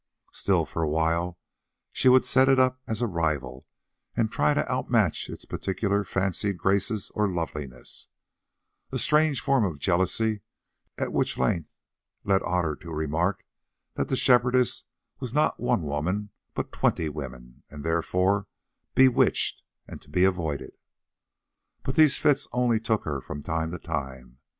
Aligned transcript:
Still, 0.31 0.65
for 0.65 0.81
a 0.81 0.89
while 0.89 1.37
she 1.91 2.09
would 2.09 2.25
set 2.25 2.49
it 2.49 2.57
up 2.57 2.81
as 2.87 3.03
a 3.03 3.07
rival, 3.07 3.67
and 4.17 4.31
try 4.31 4.55
to 4.55 4.67
outmatch 4.67 5.29
its 5.29 5.45
particular 5.45 6.03
fancied 6.03 6.57
grace 6.57 7.11
or 7.11 7.29
loveliness—a 7.31 8.97
strange 8.97 9.41
form 9.41 9.63
of 9.63 9.77
jealousy 9.77 10.41
which 10.99 11.37
at 11.37 11.39
length 11.43 11.69
led 12.23 12.41
Otter 12.41 12.75
to 12.77 12.89
remark 12.89 13.45
that 13.93 14.07
the 14.07 14.15
Shepherdess 14.15 14.85
was 15.19 15.35
not 15.35 15.59
one 15.59 15.83
woman 15.83 16.31
but 16.55 16.71
twenty 16.71 17.07
women, 17.07 17.61
and, 17.69 17.83
therefore, 17.83 18.47
bewitched 18.95 19.61
and 19.87 20.01
to 20.01 20.09
be 20.09 20.23
avoided. 20.23 20.71
But 21.83 21.93
these 21.93 22.17
fits 22.17 22.47
only 22.51 22.79
took 22.79 23.03
her 23.03 23.21
from 23.21 23.43
time 23.43 23.69
to 23.69 23.77
time. 23.77 24.39